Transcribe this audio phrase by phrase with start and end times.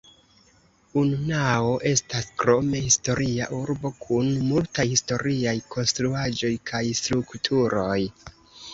[1.01, 7.99] Unnao estas krome historia urbo kun multaj historiaj konstruaĵoj kaj strukturoj.